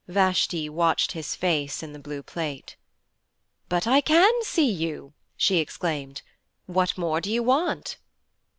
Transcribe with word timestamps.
Vashti 0.07 0.67
watched 0.67 1.11
his 1.11 1.35
face 1.35 1.83
in 1.83 1.93
the 1.93 1.99
blue 1.99 2.23
plate. 2.23 2.75
'But 3.69 3.85
I 3.85 4.01
can 4.01 4.33
see 4.41 4.65
you!' 4.67 5.13
she 5.37 5.57
exclaimed. 5.57 6.23
'What 6.65 6.97
more 6.97 7.21
do 7.21 7.31
you 7.31 7.43
want?' 7.43 7.97